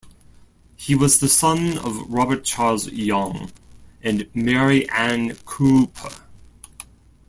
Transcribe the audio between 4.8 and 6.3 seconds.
Ann Cooper.